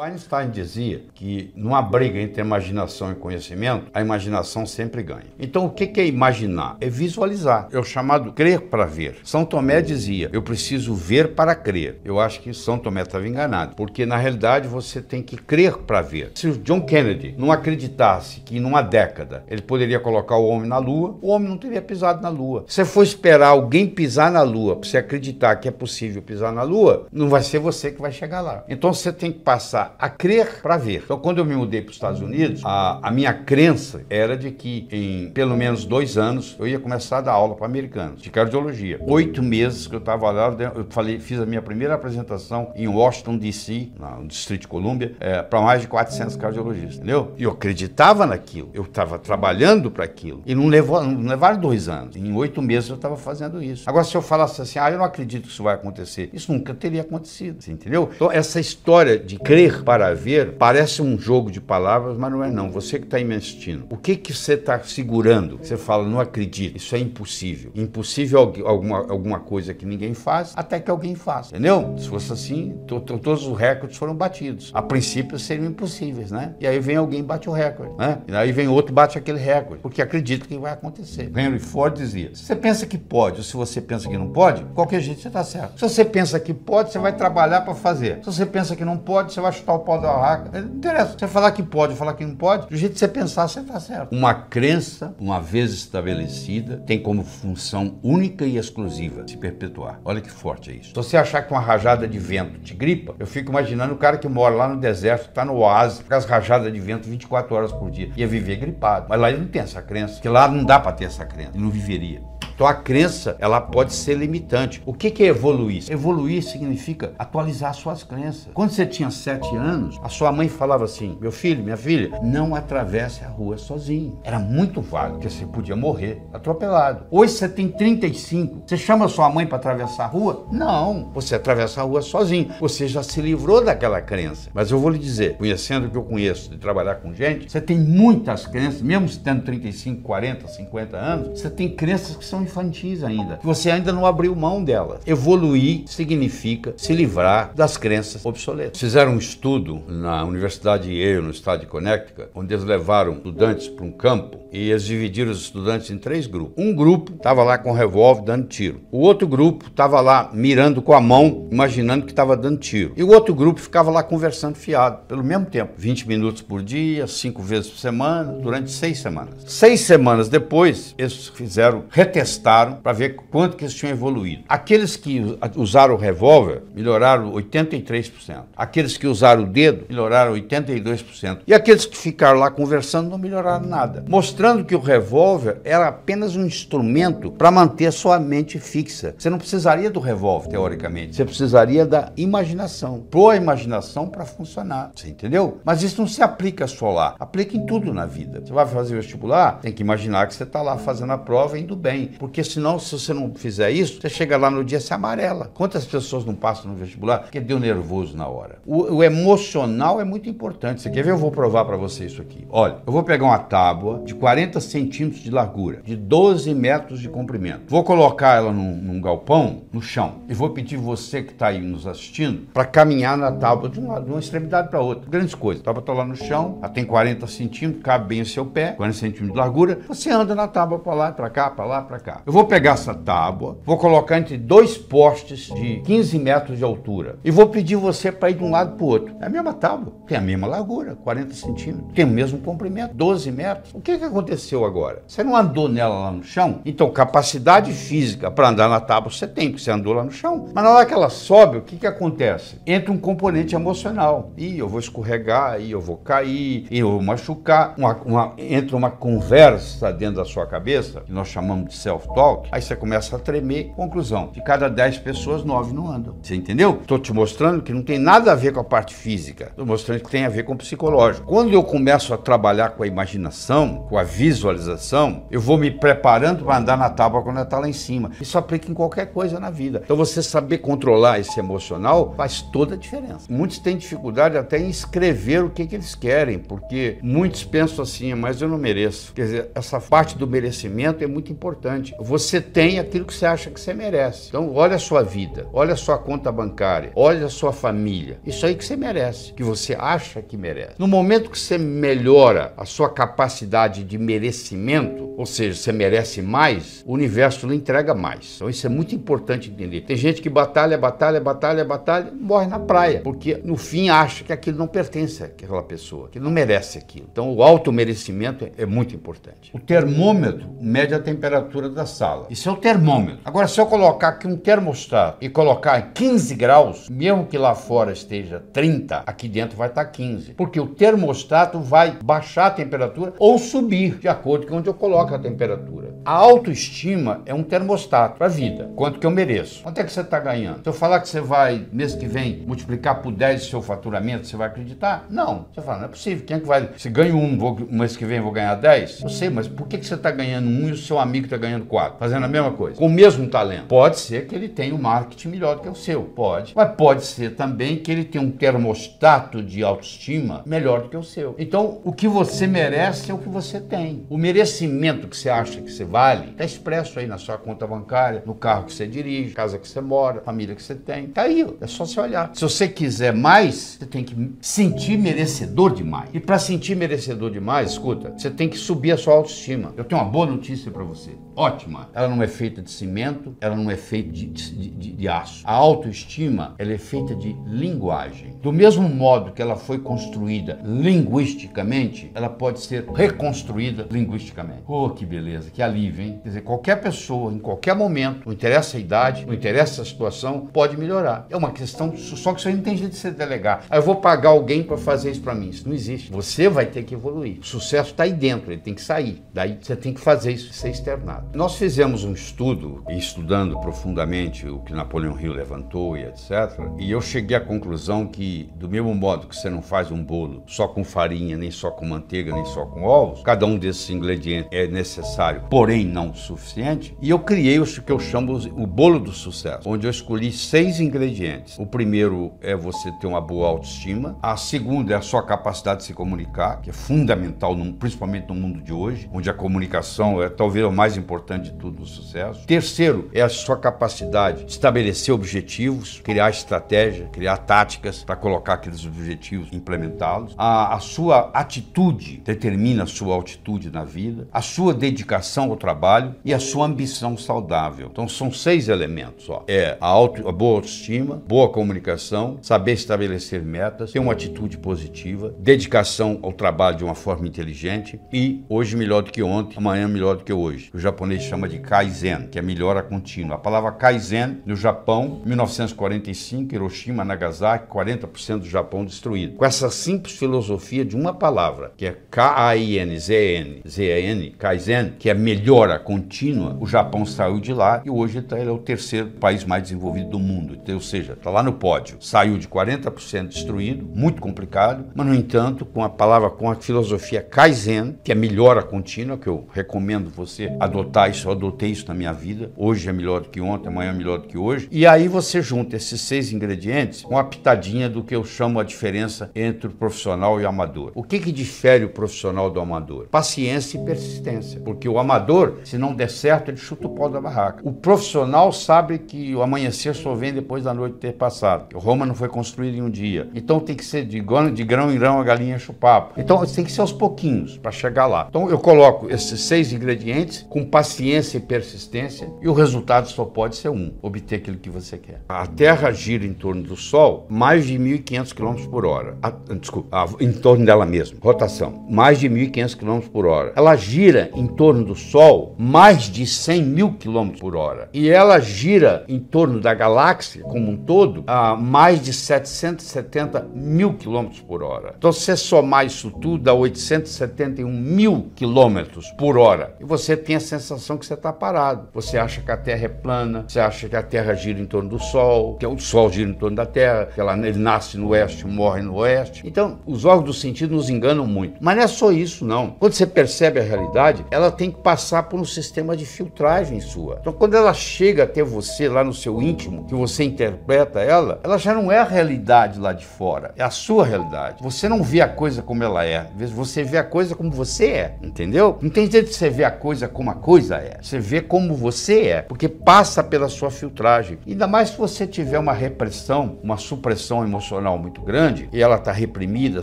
Einstein 0.03 0.51
dizia 0.51 1.03
que 1.15 1.53
numa 1.55 1.81
briga 1.81 2.19
entre 2.19 2.43
imaginação 2.43 3.13
e 3.13 3.15
conhecimento, 3.15 3.87
a 3.95 4.01
imaginação 4.01 4.67
sempre 4.67 5.01
ganha. 5.01 5.27
Então, 5.39 5.65
o 5.65 5.71
que 5.71 6.01
é 6.01 6.07
imaginar? 6.07 6.77
É 6.81 6.89
visualizar. 6.89 7.69
É 7.71 7.79
o 7.79 7.85
chamado 7.85 8.33
crer 8.33 8.63
para 8.63 8.85
ver. 8.85 9.19
São 9.23 9.45
Tomé 9.45 9.81
dizia: 9.81 10.29
eu 10.33 10.43
preciso 10.43 10.93
ver 10.93 11.35
para 11.35 11.55
crer. 11.55 12.01
Eu 12.05 12.19
acho 12.19 12.41
que 12.41 12.53
São 12.53 12.79
Tomé 12.79 13.03
estava 13.03 13.29
enganado, 13.29 13.77
porque 13.77 14.05
na 14.05 14.17
realidade 14.17 14.67
você 14.67 15.01
tem 15.01 15.23
que 15.23 15.37
crer 15.37 15.79
para 15.79 16.03
ver. 16.03 16.33
Se 16.35 16.49
o 16.49 16.59
John 16.59 16.81
Kennedy 16.81 17.37
não 17.39 17.53
acreditasse 17.53 18.41
que 18.41 18.59
numa 18.59 18.83
década 18.83 19.45
ele 19.49 19.63
poderia 19.63 20.01
colocar 20.01 20.37
o 20.37 20.49
homem 20.49 20.69
na 20.69 20.79
Lua, 20.79 21.17
o 21.23 21.29
homem 21.29 21.49
não 21.49 21.57
teria 21.57 21.81
pisado 21.81 22.21
na 22.21 22.29
Lua. 22.29 22.65
Se 22.67 22.75
você 22.75 22.85
for 22.85 23.05
esperar 23.05 23.49
alguém 23.49 23.87
pisar 23.87 24.33
na 24.33 24.43
Lua 24.43 24.75
para 24.75 24.89
você 24.89 24.99
acreditar 24.99 25.55
que 25.57 25.69
é 25.69 25.73
possível 25.73 26.21
pisar 26.21 26.53
na 26.53 26.65
Lua, 26.65 27.07
não 27.13 27.29
vai 27.29 27.43
ser 27.43 27.61
você 27.61 27.93
que 27.93 28.01
vai 28.01 28.11
chegar 28.11 28.41
lá. 28.41 28.65
Então 28.69 28.93
você 28.93 29.13
tem 29.13 29.31
que 29.31 29.39
passar 29.39 29.92
a 29.99 30.09
crer 30.09 30.61
para 30.63 30.77
ver. 30.77 31.03
Então, 31.05 31.19
quando 31.19 31.39
eu 31.39 31.45
me 31.45 31.55
mudei 31.55 31.81
para 31.81 31.91
os 31.91 31.97
Estados 31.97 32.21
Unidos, 32.21 32.63
a, 32.65 32.99
a, 33.03 33.11
minha 33.11 33.33
crença 33.33 34.05
era 34.09 34.37
de 34.37 34.51
que 34.51 34.87
em 34.91 35.31
pelo 35.31 35.57
menos 35.57 35.85
dois 35.85 36.17
anos 36.17 36.57
eu 36.59 36.67
ia 36.67 36.79
começar 36.79 37.19
a 37.19 37.21
dar 37.21 37.33
aula 37.33 37.55
para 37.55 37.67
americanos 37.67 38.23
de 38.23 38.31
cardiologia. 38.31 38.99
Oito 39.03 39.43
meses 39.43 39.87
que 39.87 39.95
eu 39.95 39.99
estava 39.99 40.31
lá, 40.31 40.55
eu 40.75 40.87
falei, 40.91 41.19
fiz 41.19 41.39
a 41.41 41.47
minha 41.47 41.63
primeira 41.63 41.95
apresentação 41.95 42.73
em 42.75 42.89
Washington 42.89 43.37
D.C., 43.37 43.91
no 44.21 44.27
Distrito 44.27 44.63
de 44.63 44.69
Colômbia, 44.69 45.15
é, 45.21 45.43
para 45.43 45.61
mais 45.61 45.81
de 45.81 45.89
400 45.89 46.37
cardiologistas, 46.37 46.97
entendeu? 46.97 47.33
E 47.37 47.45
eu 47.45 47.51
acreditava 47.51 48.27
naquilo. 48.27 48.71
Eu 48.75 48.83
estava 48.83 49.19
trabalhando 49.19 49.91
para 49.91 50.05
aquilo. 50.05 50.43
E 50.47 50.55
não 50.55 50.69
levou, 50.69 51.03
não 51.03 51.29
levaram 51.29 51.59
dois 51.61 51.89
anos. 51.89 52.17
Em 52.17 52.33
oito 52.35 52.61
meses 52.61 52.89
eu 52.89 52.97
estava 52.97 53.17
fazendo 53.17 53.63
isso. 53.63 53.89
Agora, 53.89 54.05
se 54.05 54.15
eu 54.15 54.23
falasse 54.23 54.61
assim, 54.61 54.79
ah, 54.79 54.91
eu 54.91 54.99
não 54.99 55.05
acredito 55.05 55.45
que 55.45 55.53
isso 55.53 55.63
vai 55.63 55.75
acontecer, 55.75 56.31
isso 56.33 56.53
nunca 56.53 56.75
teria 56.75 57.03
acontecido, 57.03 57.59
entendeu? 57.69 58.11
Então, 58.15 58.31
essa 58.31 58.61
história 58.61 59.19
de 59.19 59.39
crer 59.39 59.82
para 59.83 60.15
ver 60.15 60.53
parece 60.53 61.03
um 61.03 61.19
jogo 61.19 61.51
de 61.51 61.61
palavras, 61.61 62.17
mas 62.17 62.31
não 62.31 62.45
é 62.45 62.51
não. 62.51 62.71
Você 62.71 62.99
que 62.99 63.05
está 63.05 63.21
investindo. 63.21 63.87
O 63.91 63.97
que 63.97 64.17
que 64.17 64.33
você 64.33 64.55
está 64.55 64.79
segurando? 64.81 65.59
Você 65.59 65.77
fala, 65.77 66.07
não 66.07 66.21
acredito, 66.21 66.77
isso 66.77 66.95
é 66.95 66.99
impossível. 66.99 67.71
Impossível 67.75 68.39
alguma, 68.65 68.99
alguma 68.99 69.41
coisa 69.41 69.75
que 69.75 69.85
ninguém 69.85 70.15
faz, 70.15 70.53
até 70.57 70.81
que 70.81 70.91
alguém 70.91 71.15
faça. 71.15 71.51
Entendeu? 71.51 71.95
Se 71.99 72.09
fosse 72.09 72.33
assim, 72.33 72.79
to, 72.87 73.01
to, 73.01 73.19
todos 73.19 73.47
os 73.47 73.57
recordes 73.57 73.97
foram 73.97 74.15
batidos. 74.15 74.71
A 74.75 74.83
princípio 74.83 75.39
seriam 75.39 75.67
impossíveis, 75.67 76.31
né? 76.31 76.55
E 76.61 76.67
aí 76.67 76.79
vem 76.79 76.97
alguém 76.97 77.21
e 77.21 77.23
bate 77.23 77.49
o 77.49 77.53
recorde, 77.53 77.95
né? 77.97 78.19
E 78.27 78.35
aí 78.35 78.53
vem 78.53 78.69
outro 78.69 78.93
e 78.93 78.95
bate 78.95 79.19
aquele 79.19 79.39
recorde, 79.39 79.83
porque 79.83 80.03
acredita 80.03 80.47
que 80.47 80.57
vai 80.59 80.73
acontecer. 80.73 81.31
Henry 81.37 81.59
Ford 81.59 81.95
dizia: 81.95 82.31
se 82.35 82.45
você 82.45 82.57
pensa 82.57 82.87
que 82.87 82.99
pode, 82.99 83.39
ou 83.39 83.45
se 83.45 83.57
você 83.57 83.81
pensa 83.81 84.09
que 84.09 84.17
não 84.17 84.29
pode, 84.29 84.65
qualquer 84.75 85.01
jeito 85.01 85.21
você 85.21 85.29
está 85.29 85.45
certo. 85.45 85.79
Se 85.79 85.89
você 85.89 86.05
pensa 86.05 86.39
que 86.39 86.55
pode, 86.55 86.93
você 86.93 86.99
vai 86.99 87.13
trabalhar 87.15 87.63
para 87.63 87.75
fazer. 87.75 88.19
Se 88.19 88.27
você 88.27 88.47
pensa 88.47 88.77
que 88.77 88.85
não 88.85 88.97
pode, 88.97 89.33
você 89.33 89.41
vai 89.41 89.53
chutar 89.53 89.72
o 89.75 89.81
pau 89.81 90.01
da 90.01 90.13
raca. 90.17 90.61
Não 90.61 90.77
interessa. 90.77 91.17
Você 91.19 91.27
falar 91.27 91.53
que 91.53 91.63
pode, 91.63 91.95
falar 91.95 92.15
que 92.15 92.25
não 92.25 92.35
pode, 92.35 92.69
do 92.69 92.77
jeito 92.77 92.93
que 92.93 92.99
você 92.99 93.09
pensar, 93.09 93.49
você 93.49 93.61
está 93.61 93.79
certo. 93.81 94.13
Uma 94.13 94.35
crença, 94.35 95.15
uma 95.19 95.41
vez 95.41 95.73
estabelecida, 95.73 96.83
tem 96.87 97.01
como 97.01 97.25
função 97.25 97.99
única 98.03 98.45
e 98.45 98.57
exclusiva 98.57 99.25
se 99.27 99.37
perpetuar. 99.37 100.01
Olha 100.05 100.21
que 100.21 100.31
forte 100.31 100.71
é 100.71 100.75
isso. 100.75 100.89
Se 100.89 100.95
você 100.95 101.17
achar 101.17 101.43
que 101.43 101.53
uma 101.53 101.61
rajada 101.61 102.07
de 102.07 102.19
vento 102.19 102.61
te 102.61 102.75
gripa, 102.75 103.15
eu 103.19 103.27
fico 103.27 103.51
imaginando 103.51 103.95
o 103.95 103.97
cara 103.97 104.19
que 104.19 104.29
mora 104.29 104.55
lá 104.55 104.69
no 104.69 104.81
deserto, 104.81 105.29
está 105.29 105.45
no 105.45 105.57
oásis, 105.57 106.03
com 106.03 106.15
as 106.15 106.25
rajadas 106.25 106.73
de 106.73 106.81
vento 106.81 107.09
24 107.09 107.55
horas 107.55 107.73
por 107.73 107.91
dia, 107.91 108.11
ia 108.17 108.27
viver 108.27 108.57
gripado. 108.57 109.07
Mas 109.09 109.21
lá 109.21 109.31
ele 109.31 109.41
não 109.41 109.49
tem 109.49 109.63
essa 109.63 109.83
crença, 109.83 110.15
porque 110.15 110.29
lá 110.29 110.49
não 110.49 110.65
dá 110.65 110.79
para 110.79 110.93
ter 110.93 111.05
essa 111.05 111.25
crença, 111.25 111.51
ele 111.55 111.63
não 111.63 111.71
viveria. 111.71 112.23
Então 112.55 112.67
a 112.67 112.75
crença, 112.75 113.37
ela 113.39 113.61
pode 113.61 113.93
ser 113.93 114.15
limitante. 114.15 114.83
O 114.85 114.93
que, 114.93 115.11
que 115.11 115.23
é 115.23 115.27
evoluir? 115.27 115.85
Evoluir 115.91 116.43
significa 116.43 117.13
atualizar 117.19 117.75
suas 117.75 118.03
crenças. 118.03 118.49
Quando 118.53 118.71
você 118.71 118.87
tinha 118.87 119.11
sete 119.11 119.55
anos, 119.57 119.99
a 120.03 120.09
sua 120.09 120.31
mãe 120.31 120.49
falava 120.49 120.85
assim: 120.85 121.17
meu 121.21 121.33
filho, 121.33 121.63
minha 121.63 121.77
filha, 121.77 122.11
não 122.23 122.55
atravesse 122.55 123.25
a 123.25 123.29
rua 123.29 123.57
sozinho. 123.57 124.19
Era 124.23 124.39
muito 124.39 124.81
vago, 124.81 125.15
porque 125.15 125.31
você 125.31 125.47
podia 125.47 125.77
morrer 125.77 126.23
atropelado. 126.33 127.07
Hoje 127.11 127.33
você 127.33 127.49
tem 127.49 127.69
35, 127.69 128.63
você 128.67 128.77
chama 128.77 129.09
sua 129.09 129.29
mãe 129.31 129.47
para 129.47 129.57
atravessar 129.57 130.05
a 130.05 130.09
rua? 130.09 130.47
Não, 130.53 131.11
você 131.13 131.35
atravessa 131.35 131.81
a 131.81 131.85
rua 131.85 132.03
sozinho. 132.03 132.51
Você 132.61 132.87
já 132.87 133.03
se 133.03 133.21
livrou 133.21 133.65
daquela 133.65 134.01
crença. 134.01 134.51
Mas 134.53 134.71
eu 134.71 134.79
vou 134.79 134.91
lhe 134.91 134.99
dizer, 134.99 135.37
conhecendo 135.37 135.87
o 135.87 135.91
que 135.91 135.97
eu 135.97 136.05
conheço 136.05 136.51
de 136.51 136.59
trabalhar 136.59 136.97
com 136.97 137.13
gente, 137.15 137.51
você 137.51 137.61
tem 137.61 137.79
muitas 137.79 138.47
crenças, 138.47 138.83
mesmo 138.83 139.09
tendo 139.23 139.43
35, 139.43 140.03
40, 140.03 140.49
50 140.49 140.97
anos, 140.97 141.41
você 141.41 141.51
tem 141.51 141.69
crenças 141.69 142.17
que 142.17 142.25
são 142.25 142.42
infantis 142.43 143.03
ainda. 143.03 143.39
Você 143.43 143.71
ainda 143.71 143.93
não 143.93 144.05
abriu 144.05 144.35
mão 144.35 144.63
delas. 144.63 145.01
Evoluir 145.07 145.85
significa 145.87 146.75
se 146.77 146.93
livrar 146.93 147.53
das 147.55 147.77
crenças 147.77 148.25
obsoletas. 148.25 148.81
Fizeram 148.81 149.13
um 149.13 149.19
estudo 149.19 149.83
na 149.89 150.25
Universidade 150.25 150.89
de 150.89 150.95
Yale, 150.95 151.23
no 151.23 151.31
estado 151.31 151.61
de 151.61 151.67
Connecticut, 151.67 152.29
onde 152.35 152.53
eles 152.53 152.65
levaram 152.65 153.15
estudantes 153.15 153.69
para 153.69 153.85
um 153.85 153.93
campo 153.93 154.39
e 154.53 154.71
eles 154.71 154.85
dividiram 154.85 155.31
os 155.31 155.41
estudantes 155.41 155.91
em 155.91 155.99
três 155.99 156.27
grupos. 156.27 156.53
Um 156.63 156.75
grupo 156.75 157.13
estava 157.15 157.43
lá 157.43 157.57
com 157.57 157.71
um 157.71 157.75
revólver 157.75 158.23
dando 158.23 158.47
tiro. 158.47 158.81
O 158.91 158.99
outro 158.99 159.27
grupo 159.27 159.69
estava 159.69 160.01
lá 160.01 160.31
mirando 160.33 160.83
com 160.83 160.93
a 160.93 161.01
mão, 161.01 161.49
imaginando 161.51 162.05
que 162.05 162.13
estava 162.13 162.37
dando 162.37 162.59
tiro. 162.59 162.93
E 162.97 163.03
o 163.03 163.09
outro 163.09 163.35
grupo 163.35 163.61
ficava 163.61 163.91
lá 163.91 164.03
conversando 164.03 164.57
fiado, 164.57 164.99
pelo 165.07 165.25
mesmo 165.25 165.47
tempo. 165.47 165.73
20 165.77 166.09
minutos 166.09 166.43
por 166.43 166.63
dia, 166.63 167.07
cinco 167.07 167.43
vezes 167.43 167.71
por 167.71 167.79
semana, 167.79 168.33
durante 168.33 168.71
seis 168.71 168.99
semanas. 168.99 169.35
Seis 169.47 169.81
semanas 169.81 170.29
depois, 170.29 170.95
eles 170.99 171.29
fizeram 171.29 171.85
retestação 171.91 172.32
testaram 172.33 172.75
para 172.77 172.93
ver 172.93 173.17
quanto 173.31 173.57
que 173.57 173.65
eles 173.65 173.75
tinham 173.75 173.93
evoluído. 173.93 174.45
Aqueles 174.49 174.97
que 174.97 175.39
usaram 175.57 175.95
o 175.95 175.99
revólver 175.99 176.63
melhoraram 176.75 177.33
83%. 177.33 178.45
Aqueles 178.57 178.97
que 178.97 179.07
usaram 179.07 179.43
o 179.43 179.47
dedo 179.47 179.87
melhoraram 179.89 180.33
82%. 180.35 181.41
E 181.47 181.55
aqueles 181.55 181.85
que 181.85 181.97
ficaram 181.97 182.39
lá 182.39 182.51
conversando 182.51 183.11
não 183.11 183.19
melhoraram 183.19 183.67
nada. 183.67 184.05
Mostrando 184.09 184.65
que 184.65 184.75
o 184.75 184.81
revólver 184.81 185.59
era 185.65 185.89
apenas 185.89 186.37
um 186.37 186.45
instrumento 186.45 187.31
para 187.31 187.51
manter 187.51 187.87
a 187.87 187.93
sua 187.93 188.19
mente 188.19 188.59
fixa. 188.59 189.15
Você 189.19 189.29
não 189.29 189.39
precisaria 189.39 189.91
do 189.91 190.01
revólver, 190.01 190.49
teoricamente. 190.49 191.17
Você 191.17 191.25
precisaria 191.25 191.85
da 191.85 192.13
imaginação. 192.17 193.01
Pôr 193.11 193.31
a 193.31 193.37
imaginação 193.37 194.09
para 194.09 194.25
funcionar. 194.25 194.93
Você 194.95 195.09
entendeu? 195.09 195.61
Mas 195.65 195.83
isso 195.83 196.01
não 196.01 196.09
se 196.09 196.23
aplica 196.23 196.67
só 196.67 196.91
lá. 196.91 197.15
Aplica 197.19 197.57
em 197.57 197.67
tudo 197.67 197.93
na 197.93 198.07
vida. 198.07 198.41
Você 198.45 198.53
vai 198.53 198.67
fazer 198.67 198.95
vestibular, 198.95 199.61
tem 199.61 199.73
que 199.73 199.83
imaginar 199.83 200.27
que 200.27 200.35
você 200.35 200.45
está 200.45 200.63
lá 200.63 200.79
fazendo 200.79 201.13
a 201.13 201.19
prova 201.19 201.59
e 201.59 201.63
indo 201.63 201.77
bem. 201.77 202.11
Porque 202.23 202.45
senão, 202.45 202.79
se 202.79 202.93
você 202.93 203.13
não 203.13 203.35
fizer 203.35 203.73
isso, 203.73 204.01
você 204.01 204.09
chega 204.09 204.37
lá 204.37 204.49
no 204.49 204.63
dia 204.63 204.79
se 204.79 204.95
amarela. 204.95 205.51
Quantas 205.53 205.85
pessoas 205.85 206.25
não 206.25 206.37
passam 206.37 206.71
no 206.71 206.77
vestibular 206.77 207.19
porque 207.19 207.41
deu 207.41 207.59
nervoso 207.59 208.17
na 208.17 208.29
hora? 208.29 208.61
O, 208.65 208.95
o 208.95 209.03
emocional 209.03 210.01
é 210.01 210.05
muito 210.05 210.31
importante. 210.31 210.83
Você 210.83 210.89
quer 210.89 211.03
ver? 211.03 211.11
Eu 211.11 211.17
vou 211.17 211.33
provar 211.33 211.65
para 211.65 211.77
você 211.77 212.05
isso 212.05 212.23
aqui. 212.23 212.47
Olha, 212.49 212.77
eu 212.87 212.93
vou 212.93 213.03
pegar 213.03 213.25
uma 213.25 213.41
tábua 213.41 214.03
de 214.05 214.15
40 214.15 214.61
centímetros 214.61 215.21
de 215.21 215.33
largura, 215.33 215.83
de 215.85 215.97
12 215.97 216.55
metros 216.55 217.01
de 217.01 217.09
comprimento. 217.09 217.63
Vou 217.67 217.83
colocar 217.83 218.37
ela 218.37 218.53
num, 218.53 218.77
num 218.77 219.01
galpão, 219.01 219.63
no 219.73 219.83
chão, 219.83 220.19
e 220.29 220.33
vou 220.33 220.51
pedir 220.51 220.77
você 220.77 221.25
que 221.25 221.33
está 221.33 221.49
aí 221.49 221.59
nos 221.59 221.89
assistindo 221.89 222.47
para 222.55 222.65
caminhar 222.65 223.19
na 223.19 223.33
tábua 223.33 223.69
de 223.69 223.81
uma, 223.81 224.01
de 224.01 224.09
uma 224.09 224.21
extremidade 224.21 224.69
para 224.69 224.81
outra. 224.81 225.11
Grandes 225.11 225.35
coisas. 225.35 225.61
A 225.63 225.65
tábua 225.65 225.81
está 225.81 225.93
lá 225.93 226.05
no 226.05 226.15
chão, 226.15 226.61
ela 226.63 226.69
tem 226.69 226.85
40 226.85 227.27
centímetros, 227.27 227.83
cabe 227.83 228.07
bem 228.07 228.23
o 228.23 228.27
seu 228.27 228.47
pé, 228.47 228.75
40 228.77 228.97
centímetros 228.97 229.33
de 229.33 229.39
largura. 229.39 229.81
Você 229.89 230.09
anda 230.09 230.37
na 230.37 230.47
tábua 230.47 230.79
para 230.79 230.95
lá, 230.95 231.11
para 231.11 231.29
cá, 231.29 231.51
para 231.51 231.65
lá, 231.65 231.83
para 231.83 231.99
cá. 231.99 232.12
Eu 232.27 232.33
vou 232.33 232.45
pegar 232.45 232.73
essa 232.73 232.95
tábua, 232.95 233.59
vou 233.65 233.79
colocar 233.79 234.19
entre 234.19 234.37
dois 234.37 234.77
postes 234.77 235.53
de 235.55 235.81
15 235.85 236.19
metros 236.19 236.59
de 236.59 236.65
altura 236.65 237.19
e 237.25 237.31
vou 237.31 237.49
pedir 237.49 237.77
você 237.77 238.13
para 238.13 238.31
ir 238.31 238.35
de 238.35 238.45
um 238.45 238.51
lado 238.51 238.77
para 238.77 238.85
o 238.85 238.89
outro. 238.89 239.15
É 239.21 239.27
a 239.27 239.31
mesma 239.31 239.53
tábua, 239.53 239.93
tem 240.07 240.19
a 240.19 240.21
mesma 240.21 240.47
largura, 240.47 240.97
40 240.97 241.35
centímetros, 241.35 241.93
tem 241.95 242.05
o 242.05 242.09
mesmo 242.09 242.39
comprimento, 242.39 242.95
12 242.95 243.31
metros. 243.31 243.75
O 243.75 243.81
que, 243.81 243.99
que 243.99 244.05
aconteceu 244.05 244.65
agora? 244.65 245.03
Você 245.07 245.23
não 245.23 245.37
andou 245.37 245.69
nela 245.69 245.99
lá 245.99 246.11
no 246.11 246.23
chão? 246.23 246.61
Então, 246.65 246.91
capacidade 246.91 247.73
física 247.73 248.31
para 248.31 248.49
andar 248.49 248.69
na 248.69 248.81
tábua 248.81 249.11
você 249.11 249.27
tem, 249.27 249.51
porque 249.51 249.63
você 249.63 249.71
andou 249.71 249.93
lá 249.93 250.05
no 250.05 250.11
chão. 250.11 250.49
Mas 250.55 250.65
na 250.65 250.71
hora 250.71 250.87
que 250.87 250.95
ela 250.95 251.09
sobe, 251.09 251.59
o 251.59 251.63
que, 251.63 251.77
que 251.77 251.87
acontece? 251.87 252.57
Entra 252.67 252.93
um 252.93 252.99
componente 252.99 253.55
emocional. 253.55 254.33
E 254.37 254.59
eu 254.59 254.69
vou 254.69 254.81
escorregar, 254.81 255.61
e 255.61 255.71
eu 255.71 255.81
vou 255.81 255.97
cair, 255.97 256.67
eu 256.71 256.93
vou 256.93 257.03
machucar. 257.03 257.75
Uma, 257.77 257.95
uma, 258.05 258.33
entra 258.39 258.77
uma 258.77 258.91
conversa 258.91 259.93
dentro 259.93 260.17
da 260.17 260.25
sua 260.25 260.47
cabeça, 260.47 261.01
que 261.01 261.13
nós 261.13 261.29
chamamos 261.29 261.71
de 261.71 261.77
self 261.77 262.02
self-talk, 262.03 262.49
aí 262.51 262.61
você 262.61 262.75
começa 262.75 263.17
a 263.17 263.19
tremer. 263.19 263.73
Conclusão: 263.77 264.31
de 264.33 264.43
cada 264.43 264.69
10 264.69 264.99
pessoas, 264.99 265.45
9 265.45 265.73
não 265.73 265.91
andam. 265.91 266.17
Você 266.23 266.35
entendeu? 266.35 266.79
Estou 266.81 266.99
te 266.99 267.13
mostrando 267.13 267.63
que 267.63 267.73
não 267.73 267.83
tem 267.83 267.99
nada 267.99 268.33
a 268.33 268.35
ver 268.35 268.53
com 268.53 268.61
a 268.61 268.65
parte 268.65 268.95
física, 268.95 269.47
estou 269.47 269.67
mostrando 269.67 270.01
que 270.01 270.11
tem 270.11 270.25
a 270.25 270.29
ver 270.29 270.45
com 270.45 270.53
o 270.53 270.57
psicológico. 270.57 271.27
Quando 271.27 271.53
eu 271.53 271.63
começo 271.63 272.13
a 272.13 272.19
trabalhar 272.19 272.71
com 272.71 272.83
a 272.83 272.87
imaginação, 272.87 273.87
com 273.89 273.97
a 273.97 274.03
visualização, 274.03 275.25
eu 275.31 275.41
vou 275.41 275.57
me 275.57 275.71
preparando 275.71 276.45
para 276.45 276.59
andar 276.59 276.77
na 276.77 276.91
tábua 276.91 277.23
quando 277.23 277.37
ela 277.37 277.45
está 277.45 277.59
lá 277.59 277.69
em 277.69 277.73
cima. 277.73 278.11
Isso 278.21 278.37
aplica 278.37 278.71
em 278.71 278.75
qualquer 278.75 279.07
coisa 279.07 279.39
na 279.39 279.51
vida. 279.51 279.83
Então 279.85 279.97
você 279.97 280.23
saber 280.23 280.59
controlar 280.59 281.19
esse 281.19 281.39
emocional 281.39 282.15
faz 282.17 282.43
toda 282.43 282.75
a 282.75 282.79
diferença. 282.79 283.27
Muitos 283.29 283.59
têm 283.59 283.77
dificuldade 283.77 284.37
até 284.37 284.59
em 284.59 284.69
escrever 284.69 285.45
o 285.45 285.51
que, 285.51 285.67
que 285.67 285.75
eles 285.75 285.95
querem, 285.95 286.39
porque 286.39 286.99
muitos 287.03 287.45
pensam 287.45 287.83
assim, 287.83 288.15
mas 288.15 288.41
eu 288.41 288.49
não 288.49 288.59
mereço. 288.59 289.13
Quer 289.13 289.23
dizer, 289.23 289.51
essa 289.55 289.81
parte 289.81 290.17
do 290.17 290.27
merecimento 290.27 291.05
é 291.05 291.07
muito 291.07 291.33
importante. 291.33 291.92
Você 291.99 292.41
tem 292.41 292.79
aquilo 292.79 293.05
que 293.05 293.15
você 293.15 293.27
acha 293.27 293.51
que 293.51 293.61
você 293.61 293.75
merece. 293.75 294.29
Então, 294.29 294.53
olha 294.55 294.77
a 294.77 294.79
sua 294.79 295.03
vida, 295.03 295.47
olha 295.53 295.75
a 295.75 295.77
sua 295.77 295.99
conta 295.99 296.31
bancária, 296.31 296.93
olha 296.95 297.27
a 297.27 297.31
sua 297.31 297.53
família. 297.53 298.19
Isso 298.25 298.45
aí 298.47 298.55
que 298.55 298.65
você 298.65 298.77
merece, 298.77 299.33
que 299.33 299.43
você 299.43 299.77
acha 299.79 300.23
que 300.23 300.37
merece. 300.37 300.75
No 300.79 300.87
momento 300.87 301.31
que 301.31 301.39
você 301.39 301.59
melhora 301.59 302.53
a 302.57 302.65
sua 302.65 302.91
capacidade 302.91 303.85
de 303.85 303.99
merecimento, 303.99 305.02
ou 305.17 305.27
seja, 305.27 305.61
você 305.61 305.73
merece 305.73 306.23
mais, 306.23 306.83
o 306.87 306.93
universo 306.93 307.47
lhe 307.47 307.55
entrega 307.55 307.95
mais. 307.95 308.35
Então, 308.37 308.49
isso 308.49 308.67
é 308.67 308.71
muito 308.71 308.95
importante 308.95 309.51
entender. 309.51 309.83
Tem 309.83 309.97
gente 309.97 310.23
que 310.23 310.29
batalha, 310.29 310.79
batalha, 310.79 311.21
batalha, 311.21 311.65
batalha, 311.65 312.13
morre 312.13 312.47
na 312.47 312.59
praia, 312.59 313.01
porque 313.03 313.41
no 313.45 313.57
fim 313.57 313.89
acha 313.89 314.25
que 314.25 314.33
aquilo 314.33 314.59
não 314.59 314.67
pertence 314.67 315.23
àquela 315.23 315.63
pessoa, 315.63 316.09
que 316.09 316.19
não 316.19 316.31
merece 316.31 316.79
aquilo. 316.79 317.07
Então, 317.11 317.35
o 317.35 317.43
auto-merecimento 317.43 318.45
é, 318.45 318.63
é 318.63 318.67
muito 318.67 318.95
importante. 318.95 319.51
O 319.53 319.59
termômetro 319.59 320.49
mede 320.61 320.95
a 320.95 320.99
temperatura 320.99 321.69
da 321.69 321.87
sala. 321.87 322.27
Isso 322.31 322.49
é 322.49 322.53
o 322.53 322.57
termômetro. 322.57 323.21
Agora, 323.25 323.49
se 323.49 323.61
eu 323.61 323.67
colocar 323.67 324.09
aqui 324.09 324.27
um 324.27 324.37
termostato 324.37 325.19
e 325.21 325.29
colocar 325.29 325.93
15 325.93 326.35
graus, 326.35 326.89
mesmo 326.89 327.27
que 327.27 327.37
lá 327.37 327.55
fora 327.55 327.93
esteja 327.93 328.43
30, 328.53 329.03
aqui 329.07 329.29
dentro 329.29 329.57
vai 329.57 329.69
estar 329.69 329.85
15. 329.85 330.35
Porque 330.35 330.59
o 330.59 330.67
termostato 330.67 331.61
vai 331.61 331.99
baixar 332.03 332.47
a 332.47 332.51
temperatura 332.51 333.15
ou 333.19 333.39
subir, 333.39 333.99
de 333.99 334.09
acordo 334.09 334.47
com 334.47 334.57
onde 334.57 334.69
eu 334.69 334.75
coloco 334.75 335.02
a 335.11 335.19
temperatura. 335.21 335.92
A 336.05 336.15
autoestima 336.15 337.23
é 337.25 337.33
um 337.33 337.45
termostato 337.45 338.19
para 338.19 338.27
a 338.27 338.31
vida. 338.31 338.73
Quanto 338.75 338.99
que 338.99 339.07
eu 339.07 339.11
mereço? 339.11 339.63
Quanto 339.63 339.79
é 339.79 339.85
que 339.85 339.93
você 339.93 340.01
está 340.01 340.19
ganhando? 340.19 340.61
Se 340.61 340.69
eu 340.69 340.73
falar 340.73 340.99
que 340.99 341.09
você 341.09 341.21
vai, 341.21 341.65
mês 341.73 341.95
que 341.95 342.07
vem, 342.07 342.43
multiplicar 342.45 343.01
por 343.01 343.13
10 343.13 343.47
o 343.47 343.51
seu 343.51 343.63
faturamento, 343.63 344.27
você 344.27 344.37
vai 344.37 344.49
acreditar? 344.49 345.07
Não. 345.09 345.47
Você 345.55 345.61
fala, 345.61 345.79
não 345.79 345.85
é 345.85 345.89
possível. 345.89 346.25
Quem 346.27 346.39
é 346.39 346.41
que 346.41 346.47
vai. 346.47 346.71
Se 346.77 346.91
ganho 346.91 347.17
um, 347.17 347.39
vou, 347.39 347.57
mês 347.71 347.97
que 347.97 348.05
vem 348.05 348.21
vou 348.21 348.33
ganhar 348.33 348.57
10? 348.57 349.03
Eu 349.03 349.09
sei, 349.09 349.31
mas 349.31 349.47
por 349.47 349.69
que, 349.69 349.79
que 349.79 349.87
você 349.87 349.95
está 349.95 350.11
ganhando 350.11 350.49
um 350.49 350.69
e 350.69 350.73
o 350.73 350.77
seu 350.77 350.99
amigo 350.99 351.27
está 351.27 351.37
ganhando 351.37 351.67
quatro? 351.67 352.01
Fazendo 352.01 352.25
a 352.25 352.29
mesma 352.29 352.51
coisa. 352.51 352.77
Com 352.77 352.87
o 352.87 352.91
mesmo 352.91 353.29
talento. 353.29 353.67
Pode 353.67 354.01
ser 354.01 354.27
que 354.27 354.35
ele 354.35 354.49
tenha 354.49 354.75
um 354.75 354.79
marketing 354.79 355.29
melhor 355.29 355.55
do 355.55 355.63
que 355.63 355.69
o 355.69 355.75
seu. 355.77 356.03
Pode. 356.03 356.53
Mas 356.57 356.75
pode 356.75 357.05
ser 357.05 357.37
também 357.37 357.77
que 357.77 357.93
ele 357.93 358.03
tenha 358.03 358.25
um 358.25 358.31
termostato 358.31 359.41
de 359.41 359.63
autoestima 359.63 360.43
melhor 360.45 360.83
do 360.83 360.89
que 360.89 360.97
o 360.97 361.05
seu. 361.05 361.37
Então, 361.39 361.81
o 361.85 361.93
que 361.93 362.09
você 362.09 362.49
merece 362.49 363.13
é 363.13 363.15
o 363.15 363.19
que 363.19 363.29
você 363.29 363.61
tem. 363.61 364.05
O 364.11 364.19
merecimento 364.19 365.07
que 365.07 365.17
você 365.17 365.31
acha 365.31 365.61
que 365.61 365.71
você 365.71 365.92
vale 365.93 366.31
está 366.31 366.45
expresso 366.45 366.99
aí 366.99 367.07
na 367.07 367.19
sua 367.19 367.37
conta 367.37 367.67
bancária, 367.67 368.23
no 368.25 368.35
carro 368.35 368.65
que 368.65 368.73
você 368.73 368.87
dirige, 368.87 369.35
casa 369.35 369.59
que 369.59 369.69
você 369.69 369.81
mora, 369.81 370.23
família 370.23 370.55
que 370.55 370.63
você 370.63 370.75
tem. 370.75 371.07
Tá 371.09 371.23
aí, 371.23 371.47
é 371.61 371.67
só 371.67 371.85
você 371.85 372.01
olhar. 372.01 372.31
Se 372.35 372.43
você 372.43 372.67
quiser 372.67 373.15
mais, 373.15 373.77
você 373.79 373.87
tem 373.87 374.03
que 374.03 374.33
sentir 374.41 374.99
merecedor 374.99 375.75
demais. 375.75 376.09
E 376.15 376.19
para 376.19 376.39
sentir 376.39 376.75
merecedor 376.75 377.31
demais, 377.31 377.73
escuta, 377.73 378.15
você 378.17 378.31
tem 378.31 378.49
que 378.49 378.57
subir 378.57 378.93
a 378.93 378.97
sua 378.97 379.15
autoestima. 379.15 379.75
Eu 379.77 379.85
tenho 379.85 380.01
uma 380.01 380.11
boa 380.11 380.27
notícia 380.27 380.71
para 380.71 380.83
você. 380.83 381.11
Ótima. 381.37 381.91
Ela 381.95 382.09
não 382.09 382.23
é 382.23 382.27
feita 382.27 382.63
de 382.63 382.71
cimento, 382.71 383.37
ela 383.41 383.57
não 383.57 383.71
é 383.71 383.77
feita 383.77 384.11
de, 384.11 384.27
de, 384.27 384.71
de, 384.71 384.93
de 384.93 385.09
aço. 385.09 385.43
A 385.45 385.53
autoestima, 385.53 386.55
ela 386.59 386.73
é 386.73 386.79
feita 386.79 387.15
de 387.15 387.37
linguagem. 387.47 388.37
Do 388.43 388.53
mesmo 388.53 388.89
modo 388.89 389.33
que 389.33 389.43
ela 389.43 389.57
foi 389.57 389.79
construída 389.79 390.59
linguisticamente, 390.65 392.11
ela 392.15 392.29
pode 392.29 392.61
ser 392.61 392.87
reconstruída 392.91 393.87
linguisticamente. 393.91 394.63
Oh, 394.67 394.91
que 394.91 395.05
beleza, 395.05 395.51
que 395.51 395.63
alívio, 395.63 395.82
hein? 395.89 396.21
Quer 396.23 396.29
dizer, 396.29 396.41
qualquer 396.43 396.81
pessoa, 396.81 397.33
em 397.33 397.39
qualquer 397.39 397.75
momento, 397.75 398.27
não 398.27 398.33
interessa 398.33 398.77
a 398.77 398.81
idade, 398.81 399.27
não 399.27 399.35
interessa 399.35 399.83
a 399.83 399.85
situação, 399.85 400.49
pode 400.53 400.77
melhorar. 400.77 401.27
É 401.31 401.37
uma 401.37 401.51
questão, 401.51 401.97
só 401.97 402.33
que 402.33 402.47
aí 402.47 402.55
não 402.55 402.63
tem 402.63 402.77
jeito 402.77 402.93
de 402.93 402.99
você 402.99 403.11
delegar. 403.11 403.65
Aí 403.69 403.79
eu 403.79 403.83
vou 403.83 403.97
pagar 403.97 404.31
alguém 404.31 404.63
para 404.63 404.77
fazer 404.77 405.11
isso 405.11 405.21
para 405.21 405.35
mim. 405.35 405.49
Isso 405.49 405.67
não 405.67 405.75
existe. 405.75 406.11
Você 406.13 406.49
vai 406.49 406.67
ter 406.67 406.83
que 406.85 406.95
evoluir. 406.95 407.39
O 407.41 407.47
sucesso 407.47 407.91
está 407.91 408.05
aí 408.05 408.13
dentro, 408.13 408.53
ele 408.53 408.61
tem 408.61 408.75
que 408.75 408.83
sair. 408.83 409.23
Daí 409.33 409.59
você 409.61 409.77
tem 409.77 409.93
que 409.93 410.01
fazer 410.01 410.33
isso 410.33 410.53
ser 410.53 410.71
externado. 410.71 411.27
Nós 411.35 411.57
fizemos 411.57 412.05
um 412.05 412.13
estudo, 412.13 412.85
estudando 412.91 413.59
profundamente 413.61 414.47
o 414.47 414.61
que 414.61 414.73
Napoleão 414.73 415.19
Hill 415.19 415.33
levantou 415.33 415.97
e 415.97 416.05
etc. 416.05 416.59
E 416.79 416.91
eu 416.91 417.01
cheguei 417.01 417.37
à 417.37 417.41
conclusão 417.41 418.07
que, 418.07 418.51
do 418.55 418.69
mesmo 418.69 418.95
modo 418.95 419.27
que 419.27 419.37
você 419.37 419.51
não 419.51 419.63
faz 419.63 419.91
um 419.91 420.03
bolo 420.03 420.43
só 420.47 420.69
com 420.69 420.85
farinha, 420.85 421.37
nem 421.37 421.51
só 421.51 421.71
com 421.71 421.87
manteiga, 421.87 422.33
nem 422.33 422.45
só 422.45 422.67
com 422.67 422.83
ovos, 422.83 423.23
cada 423.23 423.47
um 423.47 423.59
desses 423.59 423.89
ingredientes 423.91 424.49
é 424.53 424.67
necessário, 424.67 425.43
porém 425.51 425.72
não 425.85 426.15
suficiente. 426.15 426.97
E 427.01 427.11
eu 427.11 427.19
criei 427.19 427.59
o 427.59 427.65
que 427.65 427.91
eu 427.91 427.99
chamo 427.99 428.37
o 428.57 428.67
bolo 428.67 428.99
do 428.99 429.13
sucesso, 429.13 429.69
onde 429.69 429.87
eu 429.87 429.91
escolhi 429.91 430.31
seis 430.31 430.81
ingredientes. 430.81 431.59
O 431.59 431.67
primeiro 431.67 432.33
é 432.41 432.55
você 432.55 432.91
ter 432.93 433.07
uma 433.07 433.21
boa 433.21 433.49
autoestima. 433.49 434.19
A 434.23 434.37
segunda 434.37 434.93
é 434.93 434.97
a 434.97 435.01
sua 435.01 435.25
capacidade 435.25 435.81
de 435.81 435.87
se 435.87 435.95
comunicar, 435.95 436.61
que 436.61 436.71
é 436.71 436.73
fundamental, 436.73 437.57
principalmente 437.79 438.29
no 438.29 438.35
mundo 438.35 438.61
de 438.61 438.73
hoje, 438.73 439.09
onde 439.13 439.31
a 439.31 439.35
comunicação 439.35 440.23
é 440.23 440.29
talvez 440.29 440.65
o 440.67 440.73
mais 440.73 440.97
importante 440.97 441.51
de 441.51 441.57
tudo 441.57 441.83
o 441.83 441.87
sucesso. 441.87 442.47
Terceiro 442.47 443.09
é 443.13 443.23
a 443.23 443.29
sua 443.29 443.57
capacidade 443.57 444.45
de 444.45 444.53
estabelecer 444.53 445.15
objetivos, 445.15 446.01
criar 446.01 446.31
estratégia, 446.31 447.07
criar 447.13 447.39
táticas 447.39 448.05
para 448.05 448.17
colocar 448.17 448.55
aqueles 448.55 448.85
objetivos 448.85 449.49
implementá-los. 449.53 450.35
A, 450.37 450.75
a 450.75 450.81
sua 450.81 451.31
atitude 451.33 452.23
determina 452.25 452.83
a 452.85 452.87
sua 452.87 453.15
altitude 453.15 453.71
na 453.71 453.85
vida, 453.85 454.29
a 454.33 454.43
sua 454.43 454.75
dedicação 454.75 455.51
ao 455.51 455.57
trabalho 455.63 456.17
e 456.25 456.35
a 456.35 456.41
sua 456.41 456.67
ambição 456.67 457.17
saudável. 457.17 457.89
Então 457.91 458.09
são 458.09 458.33
seis 458.33 458.69
elementos. 458.69 459.31
Ó. 459.31 459.45
É 459.47 459.77
a, 459.81 459.87
auto, 459.87 460.29
a 460.29 460.33
boa 460.33 460.57
autoestima, 460.57 461.23
boa 461.29 461.49
comunicação, 461.51 462.39
saber 462.43 462.73
estabelecer 462.73 463.41
metas, 463.41 463.93
ter 463.93 464.01
uma 464.01 464.13
atitude 464.13 464.59
positiva, 464.59 465.33
dedicação 465.39 466.19
ao 466.21 466.33
trabalho 466.33 466.79
de 466.79 466.85
uma 466.85 466.97
forma 466.97 467.29
inteligente 467.29 468.01
e 468.13 468.45
hoje 468.49 468.77
melhor 468.77 469.03
do 469.03 469.13
que 469.13 469.23
ontem, 469.23 469.57
amanhã 469.57 469.87
melhor 469.87 470.17
do 470.17 470.25
que 470.25 470.33
hoje. 470.33 470.71
O 470.75 470.79
japonês 470.81 471.23
chama 471.23 471.49
de 471.49 471.61
Kaizen, 471.61 472.27
que 472.29 472.39
é 472.41 472.43
melhora 472.43 472.83
contínua. 472.83 473.37
A 473.37 473.39
palavra 473.39 473.71
Kaizen 473.71 474.39
no 474.45 474.57
Japão, 474.57 475.23
1945, 475.25 476.55
Hiroshima, 476.55 477.05
Nagasaki, 477.05 477.69
40% 477.69 478.39
do 478.39 478.49
Japão 478.49 478.85
destruído. 478.85 479.37
Com 479.37 479.45
essa 479.45 479.71
simples 479.71 480.17
filosofia 480.17 480.85
de 480.85 480.97
uma 480.97 481.15
palavra, 481.15 481.73
que 481.77 481.87
é 481.87 481.97
K-A-I-N-Z-N, 482.11 483.63
Z-N, 483.69 484.31
Kaizen, 484.33 484.95
que 484.99 485.09
é 485.09 485.15
melhora 485.53 485.79
contínua, 485.79 486.57
o 486.59 486.67
Japão 486.67 487.05
saiu 487.05 487.39
de 487.39 487.53
lá 487.53 487.83
e 487.85 487.91
hoje 487.91 488.23
tá, 488.23 488.41
ele 488.41 488.49
é 488.49 488.53
o 488.53 488.57
terceiro 488.57 489.09
país 489.09 489.45
mais 489.45 489.65
desenvolvido 489.65 490.09
do 490.09 490.19
mundo. 490.19 490.55
Então, 490.55 490.77
ou 490.77 490.81
seja, 490.81 491.13
está 491.13 491.31
lá 491.31 491.43
no 491.43 491.53
pódio. 491.53 491.99
Saiu 492.01 492.39
de 492.39 492.49
40% 492.49 493.29
destruído, 493.29 493.85
muito 493.85 494.23
complicado, 494.23 494.87
mas 494.95 495.07
no 495.07 495.15
entanto, 495.15 495.67
com 495.67 495.85
a 495.85 495.91
palavra, 495.91 496.31
com 496.31 496.51
a 496.51 496.55
filosofia 496.55 497.21
Kaizen, 497.21 497.99
que 498.03 498.11
é 498.11 498.15
melhora 498.15 498.63
contínua, 498.63 499.19
que 499.19 499.27
eu 499.27 499.47
recomendo 499.53 500.09
você 500.09 500.51
adotar 500.59 501.11
isso, 501.11 501.29
eu 501.29 501.33
adotei 501.33 501.71
isso 501.71 501.87
na 501.87 501.93
minha 501.93 502.15
vida. 502.15 502.51
Hoje 502.57 502.89
é 502.89 502.93
melhor 502.93 503.21
do 503.21 503.29
que 503.29 503.41
ontem, 503.41 503.69
amanhã 503.69 503.91
é 503.91 503.95
melhor 503.95 504.21
do 504.21 504.29
que 504.29 504.39
hoje. 504.39 504.69
E 504.71 504.87
aí 504.87 505.07
você 505.07 505.43
junta 505.43 505.77
esses 505.77 506.01
seis 506.01 506.33
ingredientes 506.33 507.03
com 507.03 507.15
uma 507.15 507.25
pitadinha 507.25 507.91
do 507.91 508.03
que 508.03 508.17
eu 508.17 508.25
chamo 508.25 508.59
a 508.59 508.65
diferença 508.65 509.31
entre 509.35 509.67
o 509.67 509.73
profissional 509.73 510.41
e 510.41 510.45
o 510.45 510.49
amador. 510.49 510.93
O 510.95 511.03
que 511.03 511.19
que 511.19 511.31
difere 511.31 511.85
o 511.85 511.91
profissional 511.91 512.49
do 512.49 512.59
amador? 512.59 513.09
Paciência 513.11 513.79
e 513.79 513.85
persistência. 513.85 514.61
Porque 514.61 514.89
o 514.89 514.99
amador, 514.99 515.42
se 515.65 515.79
não 515.79 515.95
der 515.95 516.11
certo, 516.11 516.51
ele 516.51 516.57
chuta 516.57 516.87
o 516.87 516.91
pau 516.91 517.09
da 517.09 517.21
barraca. 517.21 517.61
O 517.65 517.73
profissional 517.73 518.53
sabe 518.53 518.99
que 518.99 519.35
o 519.35 519.43
amanhecer 519.43 519.95
só 519.95 520.15
vem 520.15 520.33
depois 520.33 520.65
da 520.65 520.75
noite 520.75 520.97
ter 520.97 521.13
passado. 521.13 521.77
Roma 521.79 522.07
não 522.07 522.15
foi 522.15 522.29
construída 522.29 522.77
em 522.77 522.83
um 522.83 522.91
dia. 522.91 523.29
Então 523.35 523.61
tem 523.61 523.77
que 523.77 523.85
ser 523.85 524.05
de 524.05 524.21
grão, 524.21 524.53
de 524.53 524.65
grão 524.65 524.93
em 524.93 524.99
grão 524.99 525.21
a 525.21 525.25
galinha 525.25 525.57
enche 525.57 525.71
o 525.71 525.75
papo. 525.75 526.21
Então 526.21 526.45
tem 526.47 526.65
que 526.65 526.73
ser 526.73 526.81
aos 526.81 526.93
pouquinhos 526.93 527.59
para 527.59 527.71
chegar 527.71 528.07
lá. 528.07 528.27
Então 528.29 528.49
eu 528.49 528.59
coloco 528.59 529.11
esses 529.11 529.41
seis 529.41 529.73
ingredientes 529.73 530.47
com 530.49 530.65
paciência 530.65 531.39
e 531.39 531.41
persistência 531.41 532.29
e 532.41 532.49
o 532.49 532.53
resultado 532.53 533.09
só 533.09 533.25
pode 533.25 533.57
ser 533.57 533.69
um: 533.69 533.93
obter 534.03 534.37
aquilo 534.37 534.59
que 534.59 534.71
você 534.71 534.99
quer. 534.99 535.23
A 535.29 535.47
Terra 535.47 535.91
gira 535.93 536.25
em 536.25 536.33
torno 536.33 536.63
do 536.63 536.77
Sol 536.77 537.27
mais 537.29 537.67
de 537.67 537.79
1.500 537.79 538.35
km 538.35 538.71
por 538.71 538.85
hora. 538.85 539.17
A, 539.23 539.31
desculpa, 539.55 539.89
a, 539.97 540.07
em 540.21 540.33
torno 540.33 540.65
dela 540.65 540.87
mesma. 540.87 541.19
Rotação. 541.21 541.87
Mais 541.89 542.19
de 542.19 542.29
1.500 542.29 542.77
km 542.77 543.01
por 543.09 543.27
hora. 543.27 543.53
Ela 543.57 543.77
gira 543.77 544.31
em 544.35 544.47
torno 544.47 544.85
do 544.85 544.95
Sol 544.95 545.32
Sol 545.33 545.55
mais 545.59 546.03
de 546.03 546.27
100 546.27 546.63
mil 546.63 546.93
quilômetros 546.93 547.41
por 547.41 547.57
hora. 547.57 547.89
E 547.93 548.11
ela 548.11 548.39
gira 548.39 549.05
em 549.09 549.19
torno 549.19 549.61
da 549.61 549.73
galáxia 549.73 550.43
como 550.43 550.71
um 550.71 550.77
todo 550.77 551.25
a 551.27 551.57
mais 551.57 552.03
de 552.03 552.13
770 552.13 553.49
mil 553.55 553.95
quilômetros 553.95 554.41
por 554.41 554.63
hora. 554.63 554.95
Então, 554.99 555.13
se 555.13 555.21
você 555.23 555.37
somar 555.37 555.87
isso 555.87 556.11
tudo, 556.11 556.45
dá 556.45 556.53
871 556.53 557.71
mil 557.71 558.31
quilômetros 558.35 559.11
por 559.13 559.39
hora. 559.39 559.75
E 559.81 559.85
você 559.85 560.17
tem 560.17 560.37
a 560.37 560.41
sensação 560.41 560.99
que 560.99 561.07
você 561.07 561.15
está 561.15 561.33
parado. 561.33 561.89
Você 561.95 562.19
acha 562.19 562.43
que 562.43 562.51
a 562.51 562.57
Terra 562.57 562.85
é 562.85 562.89
plana, 562.89 563.45
você 563.49 563.61
acha 563.61 563.89
que 563.89 563.97
a 563.97 564.03
Terra 564.03 564.35
gira 564.35 564.61
em 564.61 564.67
torno 564.67 564.91
do 564.91 564.99
Sol, 564.99 565.57
que 565.57 565.67
o 565.67 565.79
Sol 565.79 566.11
gira 566.11 566.29
em 566.29 566.35
torno 566.35 566.57
da 566.57 566.67
Terra, 566.67 567.07
que 567.07 567.21
ela, 567.21 567.37
ele 567.47 567.59
nasce 567.59 567.97
no 567.97 568.09
oeste, 568.09 568.47
morre 568.47 568.83
no 568.83 568.97
oeste. 568.97 569.43
Então, 569.47 569.79
os 569.87 570.05
órgãos 570.05 570.27
do 570.27 570.35
sentido 570.35 570.75
nos 570.75 570.91
enganam 570.91 571.27
muito. 571.27 571.57
Mas 571.61 571.77
não 571.77 571.83
é 571.83 571.87
só 571.87 572.13
isso, 572.13 572.45
não. 572.45 572.73
Quando 572.79 572.93
você 572.93 573.07
percebe 573.07 573.61
a 573.61 573.63
realidade, 573.63 574.25
ela 574.31 574.51
tem 574.51 574.71
que 574.71 574.83
passar 574.83 575.12
por 575.21 575.41
um 575.41 575.45
sistema 575.45 575.97
de 575.97 576.07
filtragem 576.07 576.81
sua. 576.81 577.19
Então, 577.21 577.33
quando 577.33 577.55
ela 577.55 577.75
chega 577.75 578.23
até 578.23 578.43
você 578.43 578.89
lá 578.89 579.03
no 579.03 579.13
seu 579.13 579.43
íntimo, 579.43 579.85
que 579.85 579.95
você 579.95 580.23
interpreta 580.23 581.01
ela, 581.01 581.41
ela 581.43 581.59
já 581.59 581.75
não 581.75 581.91
é 581.91 581.99
a 581.99 582.05
realidade 582.05 582.79
lá 582.79 582.93
de 582.93 583.05
fora, 583.05 583.53
é 583.57 583.65
a 583.65 583.71
sua 583.71 584.05
realidade. 584.05 584.63
Você 584.63 584.89
não 584.89 585.03
vê 585.03 585.21
a 585.21 585.29
coisa 585.29 585.61
como 585.61 585.83
ela 585.83 586.05
é, 586.05 586.29
você 586.55 586.85
vê 586.85 586.99
a 586.99 587.05
coisa 587.05 587.35
como 587.35 587.51
você 587.51 587.87
é, 587.87 588.17
entendeu? 588.23 588.79
Não 588.81 588.91
tem 588.91 589.11
jeito 589.11 589.31
de 589.31 589.35
você 589.35 589.51
ver 589.51 589.65
a 589.65 589.71
coisa 589.71 590.07
como 590.07 590.31
a 590.31 590.35
coisa 590.35 590.77
é. 590.77 590.99
Você 591.03 591.19
vê 591.19 591.41
como 591.41 591.75
você 591.75 592.27
é, 592.27 592.43
porque 592.43 592.69
passa 592.69 593.25
pela 593.25 593.49
sua 593.49 593.71
filtragem. 593.71 594.39
Ainda 594.47 594.67
mais 594.67 594.91
se 594.91 594.99
você 594.99 595.27
tiver 595.27 595.59
uma 595.59 595.73
repressão, 595.73 596.59
uma 596.63 596.77
supressão 596.77 597.43
emocional 597.43 597.99
muito 597.99 598.21
grande, 598.21 598.69
e 598.73 598.83
ela 598.83 598.97
está 598.97 599.11
reprimida, 599.11 599.83